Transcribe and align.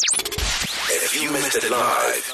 If 0.00 1.20
you 1.20 1.32
missed 1.32 1.56
it 1.56 1.68
live, 1.70 2.32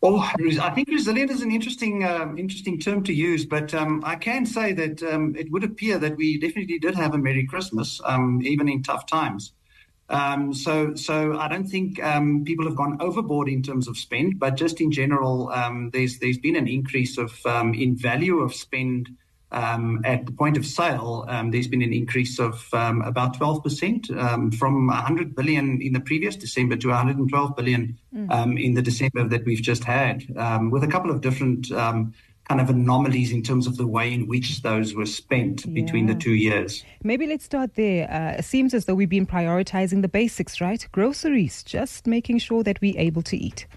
Well, 0.00 0.18
I 0.18 0.70
think 0.70 0.88
resilient 0.88 1.30
is 1.30 1.42
an 1.42 1.50
interesting, 1.50 2.04
um, 2.04 2.38
interesting 2.38 2.78
term 2.78 3.04
to 3.04 3.12
use, 3.12 3.44
but 3.44 3.74
um, 3.74 4.02
I 4.02 4.16
can 4.16 4.46
say 4.46 4.72
that 4.72 5.02
um, 5.02 5.36
it 5.36 5.50
would 5.50 5.62
appear 5.62 5.98
that 5.98 6.16
we 6.16 6.38
definitely 6.38 6.78
did 6.78 6.94
have 6.94 7.12
a 7.12 7.18
Merry 7.18 7.46
Christmas, 7.46 8.00
um, 8.06 8.40
even 8.42 8.66
in 8.66 8.82
tough 8.82 9.04
times. 9.06 9.52
Um, 10.08 10.54
so, 10.54 10.94
so 10.94 11.38
I 11.38 11.48
don't 11.48 11.66
think 11.66 11.96
people 12.46 12.64
have 12.64 12.76
gone 12.76 12.96
overboard 13.00 13.48
in 13.48 13.62
terms 13.62 13.88
of 13.88 13.98
spend, 13.98 14.38
but 14.38 14.56
just 14.56 14.80
in 14.80 14.90
general, 14.90 15.52
there's 15.92 16.18
there's 16.18 16.38
been 16.38 16.56
an 16.56 16.66
increase 16.66 17.16
of 17.18 17.38
in 17.74 17.94
value 17.94 18.40
of 18.40 18.54
spend 18.54 19.10
um, 19.52 20.00
at 20.04 20.26
the 20.26 20.32
point 20.32 20.56
of 20.56 20.64
sale, 20.64 21.24
um, 21.28 21.50
there's 21.50 21.68
been 21.68 21.82
an 21.82 21.92
increase 21.92 22.38
of 22.38 22.66
um, 22.72 23.02
about 23.02 23.38
12% 23.38 24.16
um, 24.16 24.50
from 24.52 24.86
100 24.86 25.34
billion 25.34 25.80
in 25.80 25.92
the 25.92 26.00
previous 26.00 26.36
December 26.36 26.76
to 26.76 26.88
112 26.88 27.56
billion 27.56 27.98
mm. 28.14 28.30
Um, 28.30 28.56
in 28.56 28.74
the 28.74 28.82
December 28.82 29.26
that 29.28 29.44
we've 29.44 29.62
just 29.62 29.84
had, 29.84 30.24
um, 30.36 30.70
with 30.70 30.84
a 30.84 30.88
couple 30.88 31.10
of 31.10 31.20
different 31.20 31.70
kind 32.50 32.60
of 32.60 32.68
anomalies 32.68 33.30
in 33.30 33.44
terms 33.44 33.68
of 33.68 33.76
the 33.76 33.86
way 33.86 34.12
in 34.12 34.26
which 34.26 34.62
those 34.62 34.92
were 34.92 35.06
spent 35.06 35.64
yeah. 35.64 35.72
between 35.72 36.06
the 36.06 36.16
two 36.16 36.34
years. 36.34 36.84
Maybe 37.04 37.24
let's 37.24 37.44
start 37.44 37.76
there. 37.76 38.10
Uh, 38.10 38.38
it 38.38 38.44
seems 38.44 38.74
as 38.74 38.86
though 38.86 38.94
we've 38.96 39.08
been 39.08 39.26
prioritizing 39.26 40.02
the 40.02 40.08
basics, 40.08 40.60
right? 40.60 40.84
Groceries, 40.90 41.62
just 41.62 42.08
making 42.08 42.38
sure 42.38 42.64
that 42.64 42.80
we're 42.80 42.98
able 42.98 43.22
to 43.22 43.36
eat. 43.36 43.68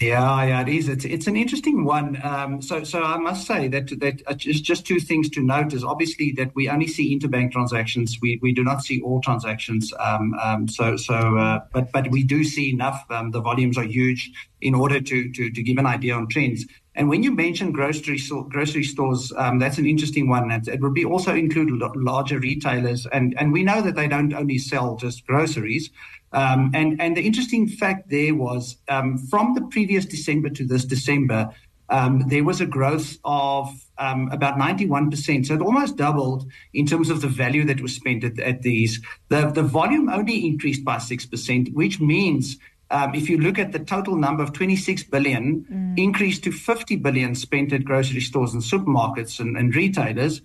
Yeah, 0.00 0.44
yeah, 0.44 0.60
it 0.60 0.68
is. 0.68 0.90
It's 0.90 1.06
it's 1.06 1.26
an 1.26 1.36
interesting 1.36 1.84
one. 1.84 2.20
Um, 2.22 2.60
so, 2.60 2.84
so 2.84 3.02
I 3.02 3.16
must 3.16 3.46
say 3.46 3.66
that 3.68 3.98
that 4.00 4.20
uh, 4.26 4.34
just 4.34 4.62
just 4.62 4.86
two 4.86 5.00
things 5.00 5.30
to 5.30 5.42
note 5.42 5.72
is 5.72 5.82
obviously 5.82 6.32
that 6.32 6.54
we 6.54 6.68
only 6.68 6.86
see 6.86 7.18
interbank 7.18 7.52
transactions. 7.52 8.18
We 8.20 8.38
we 8.42 8.52
do 8.52 8.62
not 8.62 8.82
see 8.82 9.00
all 9.00 9.22
transactions. 9.22 9.94
Um, 9.98 10.34
um, 10.34 10.68
so 10.68 10.98
so, 10.98 11.14
uh, 11.14 11.60
but 11.72 11.92
but 11.92 12.10
we 12.10 12.24
do 12.24 12.44
see 12.44 12.68
enough. 12.70 13.06
Um, 13.08 13.30
the 13.30 13.40
volumes 13.40 13.78
are 13.78 13.84
huge 13.84 14.30
in 14.60 14.74
order 14.74 15.00
to 15.00 15.32
to 15.32 15.50
to 15.50 15.62
give 15.62 15.78
an 15.78 15.86
idea 15.86 16.14
on 16.14 16.28
trends. 16.28 16.66
And 16.96 17.08
when 17.08 17.22
you 17.22 17.30
mention 17.30 17.72
grocery 17.72 18.18
grocery 18.48 18.84
stores, 18.84 19.32
um, 19.36 19.58
that's 19.58 19.78
an 19.78 19.86
interesting 19.86 20.28
one. 20.28 20.50
It, 20.50 20.66
it 20.66 20.80
would 20.80 20.94
be 20.94 21.04
also 21.04 21.34
include 21.34 21.70
larger 21.94 22.38
retailers, 22.38 23.06
and 23.12 23.38
and 23.38 23.52
we 23.52 23.62
know 23.62 23.82
that 23.82 23.94
they 23.94 24.08
don't 24.08 24.32
only 24.32 24.58
sell 24.58 24.96
just 24.96 25.26
groceries. 25.26 25.90
Um, 26.32 26.70
and, 26.74 27.00
and 27.00 27.16
the 27.16 27.22
interesting 27.22 27.66
fact 27.66 28.10
there 28.10 28.34
was 28.34 28.76
um, 28.88 29.16
from 29.16 29.54
the 29.54 29.62
previous 29.62 30.04
December 30.04 30.50
to 30.50 30.66
this 30.66 30.84
December, 30.84 31.50
um, 31.88 32.24
there 32.28 32.44
was 32.44 32.60
a 32.60 32.66
growth 32.66 33.16
of 33.24 33.72
um, 33.98 34.28
about 34.32 34.58
91%. 34.58 35.46
So 35.46 35.54
it 35.54 35.60
almost 35.60 35.96
doubled 35.96 36.50
in 36.74 36.86
terms 36.86 37.10
of 37.10 37.20
the 37.20 37.28
value 37.28 37.64
that 37.64 37.80
was 37.80 37.94
spent 37.94 38.24
at, 38.24 38.38
at 38.40 38.62
these. 38.62 39.00
The, 39.28 39.50
the 39.50 39.62
volume 39.62 40.08
only 40.08 40.46
increased 40.46 40.84
by 40.84 40.96
6%, 40.96 41.72
which 41.72 42.00
means 42.00 42.58
um, 42.90 43.14
if 43.14 43.28
you 43.28 43.38
look 43.38 43.58
at 43.58 43.72
the 43.72 43.78
total 43.78 44.16
number 44.16 44.42
of 44.42 44.52
26 44.52 45.04
billion 45.04 45.64
mm. 45.70 45.98
increased 45.98 46.44
to 46.44 46.52
50 46.52 46.96
billion 46.96 47.34
spent 47.34 47.72
at 47.72 47.84
grocery 47.84 48.20
stores 48.20 48.54
and 48.54 48.62
supermarkets 48.62 49.40
and, 49.40 49.56
and 49.56 49.74
retailers, 49.74 50.40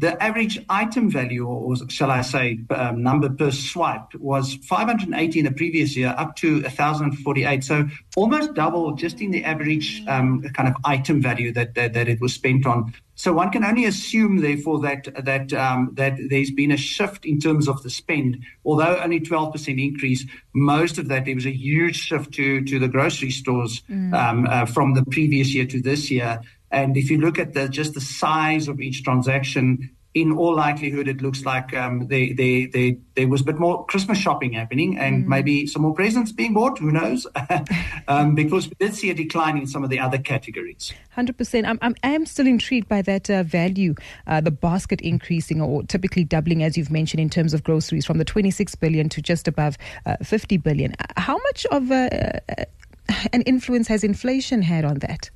the 0.00 0.20
average 0.22 0.58
item 0.70 1.10
value, 1.10 1.46
or 1.46 1.76
shall 1.90 2.10
I 2.10 2.22
say, 2.22 2.60
um, 2.70 3.02
number 3.02 3.28
per 3.28 3.50
swipe, 3.50 4.14
was 4.14 4.54
580 4.64 5.38
in 5.38 5.44
the 5.44 5.52
previous 5.52 5.94
year, 5.94 6.14
up 6.16 6.36
to 6.36 6.62
1,048. 6.62 7.62
So 7.62 7.86
almost 8.16 8.54
double 8.54 8.92
just 8.92 9.20
in 9.20 9.30
the 9.30 9.44
average 9.44 10.02
um, 10.08 10.42
kind 10.54 10.70
of 10.70 10.74
item 10.84 11.20
value 11.20 11.52
that, 11.52 11.74
that, 11.74 11.92
that 11.92 12.08
it 12.08 12.18
was 12.18 12.32
spent 12.32 12.66
on. 12.66 12.94
So 13.14 13.34
one 13.34 13.50
can 13.50 13.62
only 13.62 13.84
assume, 13.84 14.38
therefore, 14.38 14.80
that 14.80 15.06
that 15.26 15.52
um, 15.52 15.90
that 15.96 16.16
there's 16.30 16.50
been 16.50 16.72
a 16.72 16.78
shift 16.78 17.26
in 17.26 17.38
terms 17.38 17.68
of 17.68 17.82
the 17.82 17.90
spend. 17.90 18.42
Although 18.64 18.96
only 18.96 19.20
12% 19.20 19.84
increase, 19.84 20.24
most 20.54 20.96
of 20.96 21.08
that 21.08 21.26
there 21.26 21.34
was 21.34 21.44
a 21.44 21.54
huge 21.54 21.96
shift 21.96 22.32
to 22.34 22.64
to 22.64 22.78
the 22.78 22.88
grocery 22.88 23.30
stores 23.30 23.82
mm. 23.90 24.14
um, 24.14 24.46
uh, 24.48 24.64
from 24.64 24.94
the 24.94 25.04
previous 25.04 25.54
year 25.54 25.66
to 25.66 25.82
this 25.82 26.10
year. 26.10 26.40
And 26.70 26.96
if 26.96 27.10
you 27.10 27.18
look 27.18 27.38
at 27.38 27.54
the, 27.54 27.68
just 27.68 27.94
the 27.94 28.00
size 28.00 28.68
of 28.68 28.80
each 28.80 29.02
transaction, 29.02 29.90
in 30.12 30.32
all 30.32 30.56
likelihood, 30.56 31.06
it 31.06 31.22
looks 31.22 31.44
like 31.44 31.72
um, 31.72 32.08
they, 32.08 32.32
they, 32.32 32.66
they, 32.66 32.98
there 33.14 33.28
was 33.28 33.42
a 33.42 33.44
bit 33.44 33.60
more 33.60 33.86
Christmas 33.86 34.18
shopping 34.18 34.52
happening 34.52 34.98
and 34.98 35.24
mm. 35.24 35.28
maybe 35.28 35.68
some 35.68 35.82
more 35.82 35.94
presents 35.94 36.32
being 36.32 36.52
bought. 36.52 36.80
Who 36.80 36.90
knows? 36.90 37.28
um, 38.08 38.34
because 38.34 38.68
we 38.68 38.74
did 38.80 38.94
see 38.94 39.10
a 39.10 39.14
decline 39.14 39.56
in 39.56 39.68
some 39.68 39.84
of 39.84 39.90
the 39.90 40.00
other 40.00 40.18
categories. 40.18 40.92
100%. 41.16 41.64
I'm, 41.64 41.78
I'm, 41.80 41.94
I 42.02 42.10
am 42.10 42.26
still 42.26 42.48
intrigued 42.48 42.88
by 42.88 43.02
that 43.02 43.30
uh, 43.30 43.44
value, 43.44 43.94
uh, 44.26 44.40
the 44.40 44.50
basket 44.50 45.00
increasing 45.00 45.60
or 45.60 45.84
typically 45.84 46.24
doubling, 46.24 46.64
as 46.64 46.76
you've 46.76 46.90
mentioned, 46.90 47.20
in 47.20 47.30
terms 47.30 47.54
of 47.54 47.62
groceries 47.62 48.04
from 48.04 48.18
the 48.18 48.24
26 48.24 48.74
billion 48.76 49.08
to 49.10 49.22
just 49.22 49.46
above 49.46 49.78
uh, 50.06 50.16
50 50.24 50.56
billion. 50.56 50.92
How 51.18 51.38
much 51.38 51.66
of 51.66 51.92
uh, 51.92 52.30
an 53.32 53.42
influence 53.42 53.86
has 53.86 54.02
inflation 54.02 54.62
had 54.62 54.84
on 54.84 54.98
that? 54.98 55.30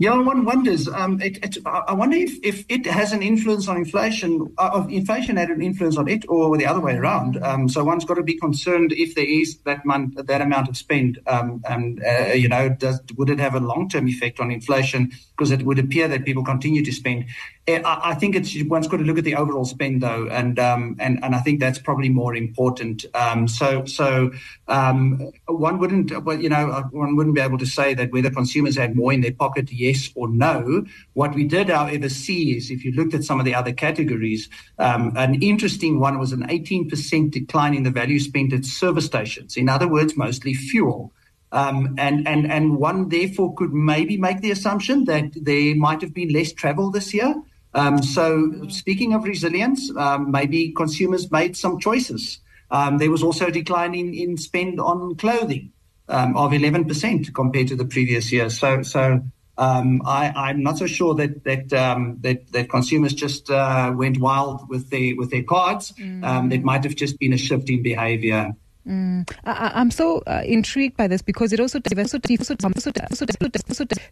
Yeah, 0.00 0.16
one 0.16 0.44
wonders. 0.44 0.86
Um, 0.86 1.20
it, 1.20 1.38
it, 1.42 1.58
I 1.66 1.92
wonder 1.92 2.16
if, 2.16 2.38
if 2.44 2.64
it 2.68 2.86
has 2.86 3.12
an 3.12 3.20
influence 3.20 3.66
on 3.66 3.76
inflation, 3.76 4.54
uh, 4.56 4.86
inflation 4.88 5.36
had 5.36 5.50
an 5.50 5.60
influence 5.60 5.96
on 5.96 6.06
it, 6.06 6.24
or 6.28 6.56
the 6.56 6.66
other 6.66 6.78
way 6.78 6.94
around. 6.94 7.42
Um, 7.42 7.68
so 7.68 7.82
one's 7.82 8.04
got 8.04 8.14
to 8.14 8.22
be 8.22 8.38
concerned 8.38 8.92
if 8.92 9.16
there 9.16 9.28
is 9.28 9.58
that 9.64 9.84
month, 9.84 10.14
that 10.14 10.40
amount 10.40 10.68
of 10.68 10.76
spend. 10.76 11.18
Um, 11.26 11.62
and 11.68 12.00
uh, 12.04 12.32
you 12.32 12.48
know, 12.48 12.68
does, 12.68 13.00
would 13.16 13.28
it 13.28 13.40
have 13.40 13.56
a 13.56 13.60
long 13.60 13.88
term 13.88 14.06
effect 14.06 14.38
on 14.38 14.52
inflation? 14.52 15.10
Because 15.36 15.50
it 15.50 15.64
would 15.64 15.80
appear 15.80 16.06
that 16.06 16.24
people 16.24 16.44
continue 16.44 16.84
to 16.84 16.92
spend. 16.92 17.24
I, 17.68 18.14
think 18.14 18.34
it's 18.34 18.56
one's 18.64 18.88
got 18.88 18.96
to 18.96 19.04
look 19.04 19.18
at 19.18 19.24
the 19.24 19.34
overall 19.34 19.64
spend 19.64 20.00
though, 20.00 20.26
and 20.28 20.58
um, 20.58 20.96
and 20.98 21.22
and 21.22 21.34
I 21.34 21.40
think 21.40 21.60
that's 21.60 21.78
probably 21.78 22.08
more 22.08 22.34
important. 22.34 23.04
Um, 23.14 23.46
so 23.46 23.84
so 23.84 24.30
um, 24.68 25.30
one 25.46 25.78
wouldn't, 25.78 26.24
well, 26.24 26.40
you 26.40 26.48
know, 26.48 26.88
one 26.92 27.16
wouldn't 27.16 27.34
be 27.34 27.40
able 27.40 27.58
to 27.58 27.66
say 27.66 27.94
that 27.94 28.10
whether 28.10 28.30
consumers 28.30 28.76
had 28.76 28.96
more 28.96 29.12
in 29.12 29.20
their 29.20 29.34
pocket. 29.34 29.70
Yes 29.70 30.10
or 30.14 30.28
no. 30.28 30.84
What 31.12 31.34
we 31.34 31.44
did, 31.44 31.68
however, 31.68 32.08
see 32.08 32.56
is 32.56 32.70
if 32.70 32.84
you 32.84 32.92
looked 32.92 33.14
at 33.14 33.24
some 33.24 33.38
of 33.38 33.44
the 33.44 33.54
other 33.54 33.72
categories, 33.72 34.48
um, 34.78 35.12
an 35.16 35.42
interesting 35.42 36.00
one 36.00 36.18
was 36.18 36.32
an 36.32 36.46
18% 36.48 37.30
decline 37.30 37.74
in 37.74 37.82
the 37.82 37.90
value 37.90 38.18
spent 38.18 38.52
at 38.52 38.64
service 38.64 39.06
stations. 39.06 39.56
In 39.56 39.68
other 39.68 39.88
words, 39.88 40.16
mostly 40.16 40.54
fuel. 40.54 41.12
Um, 41.50 41.94
and, 41.98 42.28
and, 42.28 42.50
and 42.50 42.76
one 42.76 43.08
therefore 43.08 43.54
could 43.54 43.72
maybe 43.72 44.16
make 44.16 44.40
the 44.40 44.50
assumption 44.50 45.04
that 45.04 45.32
there 45.34 45.74
might 45.76 46.02
have 46.02 46.12
been 46.12 46.28
less 46.28 46.52
travel 46.52 46.90
this 46.90 47.14
year. 47.14 47.34
Um, 47.74 48.02
so, 48.02 48.68
speaking 48.68 49.12
of 49.12 49.24
resilience, 49.24 49.94
um, 49.96 50.30
maybe 50.30 50.72
consumers 50.72 51.30
made 51.30 51.56
some 51.56 51.78
choices. 51.78 52.40
Um, 52.70 52.98
there 52.98 53.10
was 53.10 53.22
also 53.22 53.46
a 53.46 53.50
decline 53.50 53.94
in, 53.94 54.14
in 54.14 54.36
spend 54.36 54.80
on 54.80 55.16
clothing 55.16 55.72
um, 56.08 56.36
of 56.36 56.52
11% 56.52 57.34
compared 57.34 57.68
to 57.68 57.76
the 57.76 57.84
previous 57.84 58.32
year. 58.32 58.50
So, 58.50 58.82
so 58.82 59.22
um, 59.58 60.02
I, 60.06 60.50
am 60.50 60.62
not 60.62 60.78
so 60.78 60.86
sure 60.86 61.14
that 61.14 61.44
that 61.44 61.72
um, 61.72 62.18
that, 62.20 62.50
that 62.52 62.70
consumers 62.70 63.12
just 63.12 63.50
uh, 63.50 63.92
went 63.94 64.18
wild 64.18 64.68
with 64.68 64.90
their 64.90 65.16
with 65.16 65.30
their 65.30 65.42
cards. 65.42 65.92
Mm. 65.92 66.24
Um, 66.24 66.52
it 66.52 66.62
might 66.62 66.84
have 66.84 66.94
just 66.94 67.18
been 67.18 67.32
a 67.32 67.38
shift 67.38 67.68
in 67.68 67.82
behaviour. 67.82 68.54
Mm. 68.88 69.30
I, 69.44 69.80
am 69.80 69.90
so 69.90 70.22
uh, 70.26 70.42
intrigued 70.46 70.96
by 70.96 71.06
this 71.06 71.20
because 71.20 71.52
it 71.52 71.60
also 71.60 71.78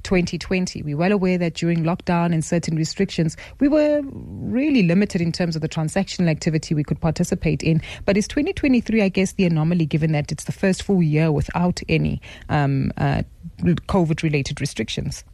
2020. 0.03 0.83
We're 0.83 0.97
well 0.97 1.13
aware 1.13 1.39
that 1.39 1.55
during 1.55 1.83
lockdown 1.83 2.35
and 2.35 2.45
certain 2.45 2.77
restrictions, 2.77 3.37
we 3.59 3.69
were 3.69 4.03
really 4.05 4.83
limited 4.83 5.23
in 5.23 5.33
terms 5.33 5.57
of 5.57 5.63
the 5.63 5.69
transactional 5.69 6.29
activity 6.29 6.75
we 6.75 6.85
could 6.85 7.01
participate 7.01 7.63
in. 7.63 7.81
But 8.05 8.19
is 8.19 8.29
2023, 8.29 9.03
I 9.03 9.09
guess, 9.09 9.33
the 9.33 9.47
anomaly 9.47 9.87
given 9.87 10.13
that 10.13 10.31
it's 10.31 10.45
the 10.45 10.53
first 10.53 10.83
full 10.83 11.03
year 11.03 11.33
without 11.33 11.81
any 11.89 12.21
um, 12.51 12.93
uh, 12.99 13.23
COVID 13.63 14.23
related 14.23 14.61
restrictions? 14.61 15.25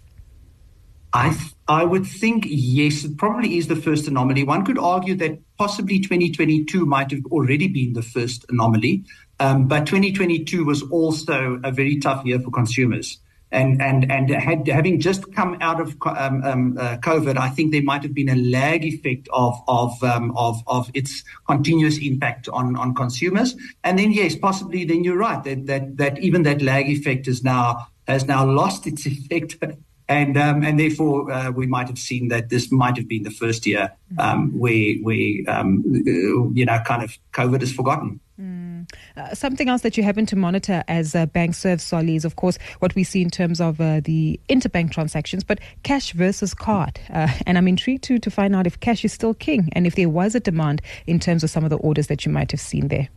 I 1.13 1.31
th- 1.31 1.53
I 1.69 1.85
would 1.85 2.07
think 2.07 2.47
yes, 2.49 3.05
it 3.05 3.19
probably 3.19 3.59
is 3.59 3.69
the 3.69 3.77
first 3.77 4.09
anomaly. 4.09 4.45
One 4.45 4.65
could 4.65 4.79
argue 4.79 5.15
that 5.17 5.39
possibly 5.59 6.01
2022 6.01 6.87
might 6.87 7.11
have 7.11 7.25
already 7.27 7.69
been 7.69 7.93
the 7.93 8.03
first 8.03 8.47
anomaly, 8.49 8.95
um, 8.95 9.05
but 9.67 9.87
2022 9.87 10.65
was 10.65 10.83
also 10.83 11.61
a 11.65 11.73
very 11.73 11.99
tough 11.99 12.25
year 12.25 12.39
for 12.39 12.51
consumers. 12.51 13.19
And 13.51 13.83
and 13.83 14.11
and 14.11 14.31
had, 14.31 14.67
having 14.69 14.99
just 14.99 15.35
come 15.35 15.59
out 15.61 15.79
of 15.79 15.95
um, 16.07 16.43
um, 16.43 16.79
uh, 16.79 16.97
COVID, 16.99 17.37
I 17.37 17.51
think 17.51 17.73
there 17.73 17.83
might 17.83 18.03
have 18.03 18.15
been 18.15 18.31
a 18.31 18.37
lag 18.37 18.83
effect 18.83 19.29
of 19.31 19.61
of 19.69 20.03
um, 20.03 20.33
of 20.37 20.63
of 20.67 20.91
its 20.95 21.23
continuous 21.47 21.99
impact 21.99 22.49
on 22.49 22.77
on 22.77 22.95
consumers. 22.95 23.55
And 23.85 23.99
then 23.99 24.11
yes, 24.13 24.37
possibly 24.37 24.87
then 24.87 25.05
you're 25.05 25.19
right 25.19 25.43
that 25.45 25.67
that 25.67 25.99
that 25.99 26.19
even 26.21 26.45
that 26.45 26.63
lag 26.63 26.89
effect 26.89 27.27
has 27.27 28.25
now 28.25 28.47
lost 28.47 28.87
its 28.87 29.07
effect 29.15 29.59
And 30.09 30.37
um, 30.37 30.63
and 30.63 30.79
therefore 30.79 31.31
uh, 31.31 31.51
we 31.51 31.67
might 31.67 31.89
have 31.89 31.99
seen 31.99 32.29
that 32.29 32.49
this 32.49 32.71
might 32.73 32.97
have 32.97 33.09
been 33.09 33.23
the 33.23 33.31
first 33.31 33.67
year 33.67 33.93
um, 34.19 34.51
where 34.59 34.95
um, 35.49 35.83
know 36.67 36.79
kind 36.85 37.03
of 37.03 37.19
COVID 37.33 37.63
is 37.63 37.73
forgotten. 37.73 38.21
Uh, 39.17 39.35
something 39.35 39.69
else 39.69 39.83
that 39.83 39.97
you 39.97 40.03
happen 40.03 40.27
to 40.27 40.37
monitor 40.37 40.83
as 40.89 41.15
uh, 41.15 41.27
Bankserv 41.27 41.81
Solly 41.81 42.17
is, 42.17 42.25
of 42.25 42.37
course, 42.37 42.59
what 42.79 42.95
we 42.95 43.05
see 43.05 43.23
in 43.23 43.31
terms 43.31 43.61
of 43.61 43.81
uh, 43.81 44.01
the 44.01 44.41
interbank 44.49 44.93
transactions, 44.93 45.45
but 45.45 45.59
cash 45.83 46.13
versus 46.13 46.55
card. 46.55 47.01
Uh, 47.11 47.29
and 47.47 47.59
I'm 47.59 47.69
intrigued 47.69 48.05
to, 48.05 48.19
to 48.19 48.31
find 48.31 48.57
out 48.57 48.67
if 48.67 48.81
cash 48.81 49.05
is 49.05 49.13
still 49.13 49.35
king 49.35 49.69
and 49.73 49.87
if 49.87 49.95
there 49.95 50.09
was 50.09 50.35
a 50.35 50.41
demand 50.41 50.83
in 51.07 51.19
terms 51.19 51.45
of 51.45 51.51
some 51.51 51.65
of 51.65 51.71
the 51.71 51.77
orders 51.77 52.07
that 52.07 52.25
you 52.25 52.33
might 52.33 52.51
have 52.51 52.61
seen 52.61 52.89
there. 52.89 53.09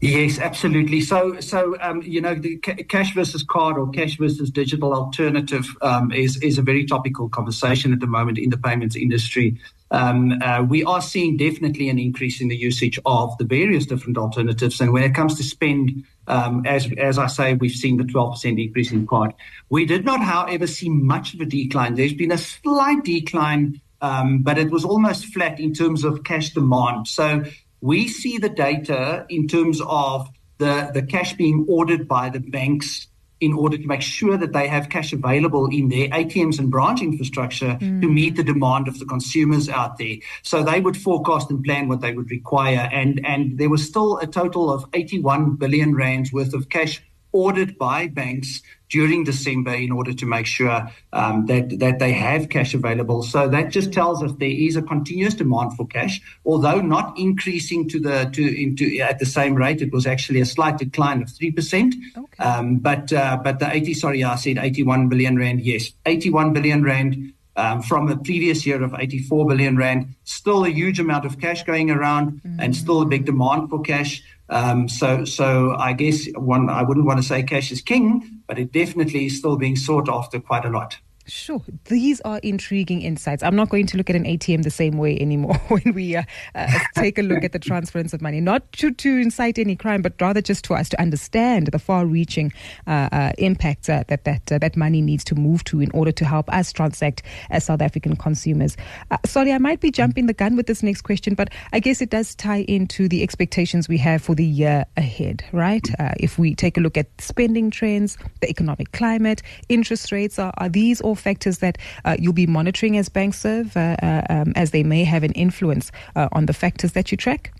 Yes, 0.00 0.38
absolutely. 0.38 1.00
So, 1.00 1.40
so 1.40 1.74
um, 1.80 2.02
you 2.02 2.20
know, 2.20 2.34
the 2.34 2.58
ca- 2.58 2.82
cash 2.88 3.14
versus 3.14 3.42
card 3.42 3.78
or 3.78 3.88
cash 3.90 4.18
versus 4.18 4.50
digital 4.50 4.92
alternative 4.92 5.66
um, 5.80 6.12
is 6.12 6.36
is 6.42 6.58
a 6.58 6.62
very 6.62 6.84
topical 6.84 7.30
conversation 7.30 7.94
at 7.94 8.00
the 8.00 8.06
moment 8.06 8.36
in 8.36 8.50
the 8.50 8.58
payments 8.58 8.94
industry. 8.94 9.58
Um, 9.90 10.40
uh, 10.42 10.64
we 10.68 10.84
are 10.84 11.00
seeing 11.00 11.36
definitely 11.36 11.88
an 11.88 11.98
increase 11.98 12.40
in 12.40 12.48
the 12.48 12.56
usage 12.56 12.98
of 13.06 13.36
the 13.38 13.44
various 13.44 13.86
different 13.86 14.18
alternatives, 14.18 14.80
and 14.80 14.92
when 14.92 15.04
it 15.04 15.14
comes 15.14 15.36
to 15.36 15.44
spend, 15.44 16.04
um, 16.26 16.66
as 16.66 16.90
as 16.98 17.18
I 17.18 17.28
say, 17.28 17.54
we've 17.54 17.70
seen 17.70 17.96
the 17.96 18.04
12% 18.04 18.62
increase 18.62 18.90
in 18.90 19.06
card. 19.06 19.32
We 19.68 19.86
did 19.86 20.04
not, 20.04 20.20
however, 20.22 20.66
see 20.66 20.88
much 20.88 21.34
of 21.34 21.40
a 21.40 21.46
decline. 21.46 21.94
There's 21.94 22.14
been 22.14 22.32
a 22.32 22.38
slight 22.38 23.04
decline. 23.04 23.80
Um, 24.02 24.42
but 24.42 24.58
it 24.58 24.70
was 24.70 24.84
almost 24.84 25.24
flat 25.32 25.58
in 25.58 25.72
terms 25.72 26.04
of 26.04 26.22
cash 26.22 26.50
demand. 26.50 27.08
So 27.08 27.44
we 27.80 28.08
see 28.08 28.36
the 28.36 28.50
data 28.50 29.24
in 29.30 29.48
terms 29.48 29.80
of 29.80 30.28
the, 30.58 30.90
the 30.92 31.02
cash 31.02 31.34
being 31.34 31.66
ordered 31.68 32.08
by 32.08 32.30
the 32.30 32.40
banks 32.40 33.08
in 33.40 33.52
order 33.52 33.76
to 33.76 33.86
make 33.86 34.02
sure 34.02 34.36
that 34.36 34.52
they 34.52 34.66
have 34.66 34.88
cash 34.88 35.12
available 35.12 35.66
in 35.66 35.88
their 35.88 36.08
ATMs 36.08 36.58
and 36.58 36.70
branch 36.70 37.02
infrastructure 37.02 37.76
mm. 37.80 38.00
to 38.00 38.08
meet 38.08 38.36
the 38.36 38.42
demand 38.42 38.88
of 38.88 38.98
the 38.98 39.04
consumers 39.04 39.68
out 39.68 39.98
there. 39.98 40.16
So 40.42 40.62
they 40.62 40.80
would 40.80 40.96
forecast 40.96 41.50
and 41.50 41.62
plan 41.62 41.88
what 41.88 42.00
they 42.00 42.12
would 42.12 42.30
require. 42.30 42.88
And, 42.92 43.24
and 43.26 43.58
there 43.58 43.68
was 43.68 43.86
still 43.86 44.18
a 44.18 44.26
total 44.26 44.72
of 44.72 44.86
81 44.94 45.56
billion 45.56 45.94
rands 45.94 46.32
worth 46.32 46.54
of 46.54 46.68
cash 46.70 47.02
ordered 47.36 47.76
by 47.76 48.06
banks 48.06 48.62
during 48.88 49.24
December 49.24 49.74
in 49.74 49.92
order 49.92 50.14
to 50.14 50.26
make 50.26 50.46
sure 50.46 50.88
um, 51.12 51.46
that 51.46 51.78
that 51.80 51.98
they 51.98 52.12
have 52.12 52.48
cash 52.48 52.72
available. 52.72 53.22
So 53.22 53.48
that 53.48 53.70
just 53.70 53.92
tells 53.92 54.22
us 54.22 54.32
there 54.38 54.48
is 54.48 54.76
a 54.76 54.82
continuous 54.82 55.34
demand 55.34 55.76
for 55.76 55.86
cash, 55.86 56.20
although 56.44 56.80
not 56.80 57.18
increasing 57.18 57.88
to 57.90 58.00
the 58.00 58.30
to 58.32 58.62
into 58.62 58.98
at 59.00 59.18
the 59.18 59.26
same 59.26 59.54
rate. 59.54 59.82
It 59.82 59.92
was 59.92 60.06
actually 60.06 60.40
a 60.40 60.46
slight 60.46 60.78
decline 60.78 61.22
of 61.22 61.30
three 61.30 61.50
percent. 61.50 61.94
Okay. 62.16 62.42
Um, 62.42 62.76
but 62.76 63.12
uh, 63.12 63.38
but 63.42 63.58
the 63.58 63.70
eighty 63.70 63.94
sorry, 63.94 64.24
I 64.24 64.36
said 64.36 64.58
eighty 64.58 64.82
one 64.82 65.08
billion 65.08 65.36
rand. 65.36 65.60
Yes, 65.60 65.92
eighty 66.06 66.30
one 66.30 66.52
billion 66.52 66.82
rand. 66.82 67.32
Um, 67.58 67.80
from 67.80 68.06
the 68.06 68.18
previous 68.18 68.66
year 68.66 68.82
of 68.82 68.94
84 68.94 69.46
billion 69.46 69.78
rand, 69.78 70.14
still 70.24 70.66
a 70.66 70.68
huge 70.68 71.00
amount 71.00 71.24
of 71.24 71.40
cash 71.40 71.62
going 71.64 71.90
around, 71.90 72.32
mm-hmm. 72.32 72.60
and 72.60 72.76
still 72.76 73.00
a 73.00 73.06
big 73.06 73.24
demand 73.24 73.70
for 73.70 73.80
cash. 73.80 74.22
Um, 74.48 74.88
so, 74.88 75.24
so 75.24 75.74
I 75.76 75.92
guess 75.92 76.26
one, 76.34 76.70
I 76.70 76.82
wouldn't 76.82 77.06
want 77.06 77.18
to 77.20 77.26
say 77.26 77.42
cash 77.42 77.72
is 77.72 77.80
king, 77.80 78.42
but 78.46 78.58
it 78.58 78.72
definitely 78.72 79.26
is 79.26 79.38
still 79.38 79.56
being 79.56 79.76
sought 79.76 80.08
after 80.08 80.40
quite 80.40 80.64
a 80.64 80.70
lot. 80.70 80.98
Sure. 81.28 81.60
These 81.86 82.20
are 82.20 82.38
intriguing 82.38 83.02
insights. 83.02 83.42
I'm 83.42 83.56
not 83.56 83.68
going 83.68 83.86
to 83.86 83.96
look 83.96 84.08
at 84.08 84.14
an 84.14 84.24
ATM 84.24 84.62
the 84.62 84.70
same 84.70 84.96
way 84.96 85.18
anymore 85.18 85.56
when 85.68 85.92
we 85.92 86.14
uh, 86.14 86.22
uh, 86.54 86.78
take 86.94 87.18
a 87.18 87.22
look 87.22 87.42
at 87.42 87.52
the 87.52 87.58
transference 87.58 88.12
of 88.12 88.22
money, 88.22 88.40
not 88.40 88.70
to, 88.72 88.92
to 88.92 89.18
incite 89.18 89.58
any 89.58 89.74
crime, 89.74 90.02
but 90.02 90.14
rather 90.20 90.40
just 90.40 90.64
to 90.66 90.74
us 90.74 90.88
to 90.90 91.00
understand 91.00 91.66
the 91.68 91.78
far 91.78 92.06
reaching 92.06 92.52
uh, 92.86 93.08
uh 93.10 93.32
impact 93.38 93.90
uh, 93.90 94.04
that 94.08 94.24
that, 94.24 94.52
uh, 94.52 94.58
that 94.58 94.76
money 94.76 95.00
needs 95.00 95.24
to 95.24 95.34
move 95.34 95.64
to 95.64 95.80
in 95.80 95.90
order 95.90 96.12
to 96.12 96.24
help 96.24 96.48
us 96.52 96.72
transact 96.72 97.22
as 97.50 97.64
South 97.64 97.82
African 97.82 98.14
consumers. 98.14 98.76
sorry, 99.24 99.52
I 99.52 99.58
might 99.58 99.80
be 99.80 99.90
jumping 99.90 100.26
the 100.26 100.32
gun 100.32 100.54
with 100.54 100.66
this 100.66 100.82
next 100.82 101.02
question, 101.02 101.34
but 101.34 101.50
I 101.72 101.80
guess 101.80 102.00
it 102.00 102.10
does 102.10 102.34
tie 102.36 102.64
into 102.68 103.08
the 103.08 103.22
expectations 103.22 103.88
we 103.88 103.98
have 103.98 104.22
for 104.22 104.34
the 104.34 104.44
year 104.44 104.84
ahead, 104.96 105.44
right? 105.52 105.86
if 106.18 106.38
we 106.38 106.54
take 106.54 106.78
a 106.78 106.80
look 106.80 106.96
at 106.96 107.08
spending 107.20 107.70
trends, 107.70 108.16
the 108.40 108.48
economic 108.48 108.92
climate, 108.92 109.42
interest 109.68 110.12
rates, 110.12 110.38
are, 110.38 110.52
are 110.58 110.68
these 110.68 111.00
all 111.00 111.15
factors 111.16 111.58
that 111.58 111.78
uh, 112.04 112.16
you'll 112.18 112.32
be 112.32 112.46
monitoring 112.46 112.96
as 112.96 113.08
Bankserv, 113.08 113.76
uh, 113.76 113.96
uh, 114.04 114.22
um, 114.30 114.52
as 114.56 114.70
they 114.70 114.82
may 114.82 115.04
have 115.04 115.22
an 115.22 115.32
influence 115.32 115.90
uh, 116.14 116.28
on 116.32 116.46
the 116.46 116.52
factors 116.52 116.92
that 116.92 117.10
you 117.10 117.16
track? 117.16 117.52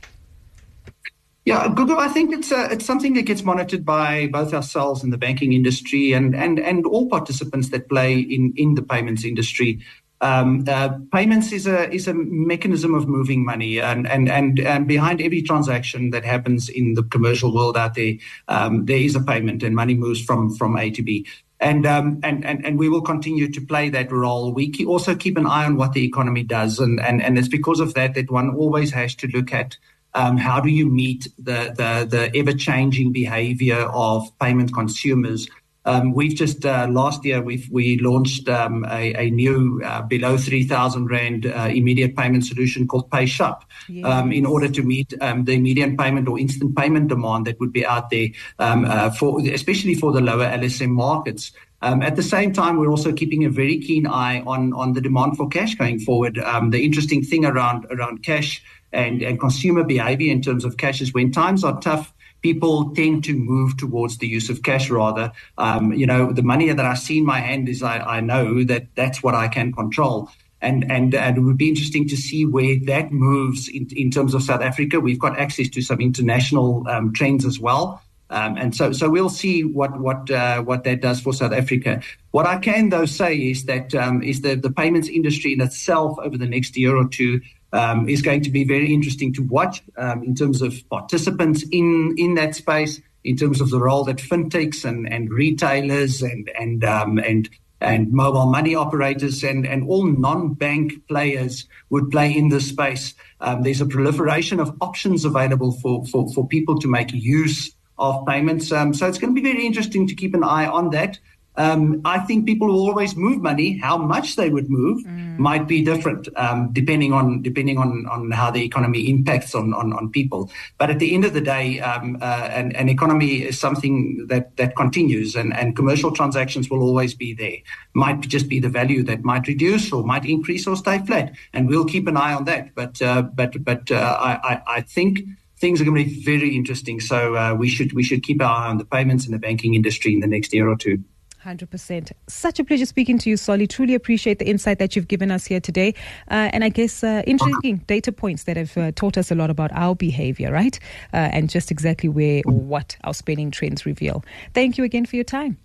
Yeah, 1.46 1.68
Google. 1.68 1.98
I 1.98 2.08
think 2.08 2.32
it's 2.32 2.50
uh, 2.50 2.68
it's 2.72 2.84
something 2.84 3.14
that 3.14 3.22
gets 3.22 3.44
monitored 3.44 3.84
by 3.84 4.26
both 4.32 4.52
ourselves 4.52 5.04
and 5.04 5.12
the 5.12 5.18
banking 5.18 5.52
industry 5.52 6.12
and 6.12 6.34
and 6.34 6.58
and 6.58 6.84
all 6.84 7.08
participants 7.08 7.68
that 7.68 7.88
play 7.88 8.18
in 8.18 8.52
in 8.56 8.74
the 8.74 8.82
payments 8.82 9.24
industry. 9.24 9.80
Um, 10.20 10.64
uh, 10.66 10.98
payments 11.12 11.52
is 11.52 11.66
a 11.68 11.88
is 11.92 12.08
a 12.08 12.14
mechanism 12.14 12.94
of 12.94 13.06
moving 13.06 13.44
money, 13.44 13.78
and, 13.78 14.08
and 14.08 14.28
and 14.28 14.58
and 14.58 14.88
behind 14.88 15.20
every 15.20 15.42
transaction 15.42 16.10
that 16.10 16.24
happens 16.24 16.68
in 16.68 16.94
the 16.94 17.04
commercial 17.04 17.54
world 17.54 17.76
out 17.76 17.94
there, 17.94 18.14
um, 18.48 18.86
there 18.86 18.96
is 18.98 19.14
a 19.14 19.20
payment, 19.20 19.62
and 19.62 19.76
money 19.76 19.94
moves 19.94 20.20
from 20.20 20.54
from 20.56 20.76
A 20.76 20.90
to 20.90 21.02
B. 21.02 21.26
And, 21.58 21.86
um, 21.86 22.20
and, 22.22 22.44
and, 22.44 22.64
and 22.66 22.78
we 22.78 22.88
will 22.88 23.00
continue 23.00 23.50
to 23.50 23.60
play 23.60 23.88
that 23.90 24.12
role. 24.12 24.52
We 24.52 24.72
also 24.86 25.14
keep 25.14 25.38
an 25.38 25.46
eye 25.46 25.64
on 25.64 25.76
what 25.76 25.92
the 25.94 26.04
economy 26.04 26.42
does. 26.42 26.78
And, 26.78 27.00
and, 27.00 27.22
and 27.22 27.38
it's 27.38 27.48
because 27.48 27.80
of 27.80 27.94
that 27.94 28.14
that 28.14 28.30
one 28.30 28.54
always 28.54 28.90
has 28.92 29.14
to 29.16 29.26
look 29.28 29.54
at 29.54 29.76
um, 30.14 30.36
how 30.36 30.60
do 30.60 30.70
you 30.70 30.86
meet 30.88 31.28
the, 31.38 31.74
the, 31.76 32.06
the 32.08 32.38
ever 32.38 32.52
changing 32.52 33.12
behavior 33.12 33.80
of 33.80 34.26
payment 34.38 34.72
consumers 34.72 35.48
um, 35.86 36.12
we've 36.12 36.34
just 36.34 36.66
uh, 36.66 36.86
last 36.90 37.24
year 37.24 37.40
we 37.40 37.64
we 37.70 37.98
launched 37.98 38.48
um, 38.48 38.84
a, 38.90 39.14
a, 39.14 39.30
new 39.30 39.80
uh, 39.84 40.02
below 40.02 40.36
three 40.36 40.64
thousand 40.64 41.06
rand 41.06 41.46
uh, 41.46 41.68
immediate 41.72 42.16
payment 42.16 42.44
solution 42.44 42.88
called 42.88 43.08
PayShap, 43.10 43.62
yes. 43.88 44.04
um, 44.04 44.32
in 44.32 44.44
order 44.44 44.68
to 44.68 44.82
meet 44.82 45.14
um, 45.20 45.44
the 45.44 45.52
immediate 45.52 45.96
payment 45.96 46.28
or 46.28 46.38
instant 46.38 46.76
payment 46.76 47.08
demand 47.08 47.46
that 47.46 47.58
would 47.60 47.72
be 47.72 47.86
out 47.86 48.10
there 48.10 48.28
um, 48.58 48.84
uh, 48.84 49.10
for 49.10 49.40
especially 49.40 49.94
for 49.94 50.12
the 50.12 50.20
lower 50.20 50.44
LSM 50.44 50.90
markets. 50.90 51.52
Um, 51.82 52.02
at 52.02 52.16
the 52.16 52.22
same 52.22 52.52
time, 52.52 52.78
we're 52.78 52.90
also 52.90 53.12
keeping 53.12 53.44
a 53.44 53.50
very 53.50 53.78
keen 53.78 54.06
eye 54.08 54.42
on 54.46 54.72
on 54.72 54.94
the 54.94 55.00
demand 55.00 55.36
for 55.36 55.48
cash 55.48 55.76
going 55.76 56.00
forward. 56.00 56.36
Um, 56.38 56.70
the 56.70 56.84
interesting 56.84 57.22
thing 57.22 57.44
around 57.44 57.86
around 57.90 58.24
cash 58.24 58.60
and, 58.92 59.22
and 59.22 59.38
consumer 59.38 59.84
behavior 59.84 60.32
in 60.32 60.42
terms 60.42 60.64
of 60.64 60.78
cash 60.78 61.00
is 61.00 61.14
when 61.14 61.30
times 61.30 61.62
are 61.62 61.78
tough 61.80 62.12
people 62.46 62.94
tend 62.94 63.24
to 63.24 63.34
move 63.34 63.76
towards 63.76 64.18
the 64.18 64.28
use 64.28 64.48
of 64.48 64.62
cash 64.62 64.88
rather. 64.88 65.32
Um, 65.58 65.92
you 65.92 66.06
know, 66.06 66.32
the 66.32 66.44
money 66.52 66.72
that 66.72 66.86
I 66.86 66.94
see 66.94 67.18
in 67.18 67.26
my 67.26 67.40
hand 67.40 67.68
is 67.68 67.82
I, 67.82 67.98
I 67.98 68.20
know 68.20 68.62
that 68.62 68.84
that's 68.94 69.20
what 69.20 69.34
I 69.34 69.48
can 69.48 69.72
control. 69.72 70.30
And, 70.60 70.88
and, 70.88 71.12
and 71.12 71.38
it 71.38 71.40
would 71.40 71.58
be 71.58 71.68
interesting 71.68 72.06
to 72.06 72.16
see 72.16 72.46
where 72.46 72.76
that 72.84 73.10
moves 73.10 73.68
in, 73.68 73.88
in 73.96 74.12
terms 74.12 74.32
of 74.32 74.44
South 74.44 74.62
Africa. 74.62 75.00
We've 75.00 75.18
got 75.18 75.36
access 75.36 75.68
to 75.70 75.82
some 75.82 76.00
international 76.00 76.86
um, 76.88 77.12
trends 77.12 77.44
as 77.44 77.58
well. 77.58 78.00
Um, 78.30 78.56
and 78.56 78.74
so, 78.74 78.92
so 78.92 79.08
we'll 79.08 79.28
see 79.28 79.62
what 79.62 80.00
what 80.00 80.30
uh, 80.30 80.60
what 80.62 80.82
that 80.82 81.00
does 81.00 81.20
for 81.20 81.32
South 81.32 81.52
Africa. 81.52 82.02
What 82.32 82.44
I 82.44 82.58
can 82.58 82.88
though 82.88 83.06
say 83.06 83.36
is 83.36 83.66
that 83.66 83.94
um, 83.94 84.20
is 84.20 84.40
the 84.40 84.56
the 84.56 84.70
payments 84.70 85.08
industry 85.08 85.52
in 85.52 85.60
itself 85.60 86.18
over 86.18 86.36
the 86.36 86.48
next 86.48 86.76
year 86.76 86.96
or 86.96 87.06
two 87.08 87.40
um, 87.72 88.08
is 88.08 88.22
going 88.22 88.42
to 88.42 88.50
be 88.50 88.64
very 88.64 88.92
interesting 88.92 89.32
to 89.34 89.42
watch 89.42 89.82
um, 89.96 90.22
in 90.22 90.34
terms 90.34 90.62
of 90.62 90.74
participants 90.88 91.64
in, 91.70 92.14
in 92.16 92.34
that 92.34 92.54
space, 92.54 93.00
in 93.24 93.36
terms 93.36 93.60
of 93.60 93.70
the 93.70 93.80
role 93.80 94.04
that 94.04 94.18
fintechs 94.18 94.84
and, 94.84 95.12
and 95.12 95.30
retailers 95.30 96.22
and 96.22 96.48
and 96.58 96.84
um, 96.84 97.18
and 97.18 97.50
and 97.80 98.12
mobile 98.12 98.46
money 98.46 98.74
operators 98.74 99.44
and, 99.44 99.66
and 99.66 99.86
all 99.88 100.06
non-bank 100.06 101.06
players 101.08 101.68
would 101.90 102.10
play 102.10 102.34
in 102.34 102.48
this 102.48 102.68
space. 102.68 103.14
Um, 103.40 103.62
there's 103.62 103.80
a 103.80 103.86
proliferation 103.86 104.60
of 104.60 104.74
options 104.80 105.24
available 105.24 105.72
for, 105.72 106.04
for, 106.06 106.32
for 106.32 106.48
people 106.48 106.78
to 106.80 106.88
make 106.88 107.12
use 107.12 107.72
of 107.98 108.26
payments. 108.26 108.72
Um, 108.72 108.94
so 108.94 109.06
it's 109.06 109.18
going 109.18 109.34
to 109.34 109.40
be 109.40 109.46
very 109.46 109.66
interesting 109.66 110.06
to 110.08 110.14
keep 110.14 110.34
an 110.34 110.42
eye 110.42 110.66
on 110.66 110.90
that. 110.90 111.18
Um, 111.56 112.02
I 112.04 112.18
think 112.18 112.46
people 112.46 112.68
will 112.68 112.88
always 112.88 113.16
move 113.16 113.40
money. 113.40 113.78
How 113.78 113.96
much 113.96 114.36
they 114.36 114.50
would 114.50 114.68
move 114.68 115.04
mm. 115.04 115.38
might 115.38 115.66
be 115.66 115.82
different, 115.82 116.28
um, 116.36 116.72
depending 116.72 117.12
on 117.12 117.42
depending 117.42 117.78
on, 117.78 118.06
on 118.10 118.30
how 118.30 118.50
the 118.50 118.62
economy 118.62 119.08
impacts 119.08 119.54
on, 119.54 119.72
on, 119.72 119.92
on 119.92 120.10
people. 120.10 120.50
But 120.78 120.90
at 120.90 120.98
the 120.98 121.14
end 121.14 121.24
of 121.24 121.32
the 121.32 121.40
day, 121.40 121.80
um, 121.80 122.18
uh, 122.20 122.48
an, 122.52 122.72
an 122.76 122.88
economy 122.88 123.42
is 123.42 123.58
something 123.58 124.26
that, 124.28 124.56
that 124.56 124.76
continues, 124.76 125.34
and, 125.34 125.56
and 125.56 125.74
commercial 125.74 126.12
transactions 126.12 126.68
will 126.70 126.82
always 126.82 127.14
be 127.14 127.34
there. 127.34 127.58
Might 127.94 128.20
just 128.20 128.48
be 128.48 128.60
the 128.60 128.68
value 128.68 129.02
that 129.04 129.24
might 129.24 129.46
reduce 129.46 129.92
or 129.92 130.04
might 130.04 130.26
increase 130.26 130.66
or 130.66 130.76
stay 130.76 130.98
flat, 131.06 131.34
and 131.52 131.68
we'll 131.68 131.86
keep 131.86 132.06
an 132.06 132.16
eye 132.16 132.34
on 132.34 132.44
that. 132.44 132.74
But 132.74 133.00
uh, 133.00 133.22
but 133.22 133.64
but 133.64 133.90
uh, 133.90 134.18
I, 134.20 134.32
I, 134.54 134.62
I 134.76 134.80
think 134.82 135.20
things 135.58 135.80
are 135.80 135.84
going 135.84 135.96
to 135.96 136.04
be 136.04 136.22
very 136.22 136.54
interesting. 136.54 137.00
So 137.00 137.34
uh, 137.34 137.54
we 137.54 137.68
should 137.68 137.92
we 137.92 138.02
should 138.02 138.22
keep 138.22 138.42
our 138.42 138.54
eye 138.54 138.68
on 138.68 138.78
the 138.78 138.84
payments 138.84 139.24
and 139.24 139.34
the 139.34 139.38
banking 139.38 139.74
industry 139.74 140.12
in 140.12 140.20
the 140.20 140.26
next 140.26 140.52
year 140.52 140.68
or 140.68 140.76
two. 140.76 141.02
100%. 141.46 142.12
Such 142.26 142.58
a 142.58 142.64
pleasure 142.64 142.86
speaking 142.86 143.18
to 143.18 143.30
you, 143.30 143.36
Solly. 143.36 143.66
Truly 143.66 143.94
appreciate 143.94 144.38
the 144.38 144.48
insight 144.48 144.78
that 144.78 144.96
you've 144.96 145.08
given 145.08 145.30
us 145.30 145.46
here 145.46 145.60
today. 145.60 145.94
Uh, 146.30 146.50
and 146.52 146.64
I 146.64 146.68
guess 146.68 147.02
uh, 147.04 147.22
interesting 147.26 147.78
data 147.86 148.12
points 148.12 148.44
that 148.44 148.56
have 148.56 148.76
uh, 148.76 148.92
taught 148.92 149.16
us 149.16 149.30
a 149.30 149.34
lot 149.34 149.50
about 149.50 149.70
our 149.72 149.94
behavior, 149.94 150.52
right? 150.52 150.78
Uh, 151.12 151.16
and 151.16 151.48
just 151.48 151.70
exactly 151.70 152.08
where 152.08 152.42
what 152.44 152.96
our 153.04 153.14
spending 153.14 153.50
trends 153.50 153.86
reveal. 153.86 154.24
Thank 154.54 154.78
you 154.78 154.84
again 154.84 155.06
for 155.06 155.16
your 155.16 155.24
time. 155.24 155.58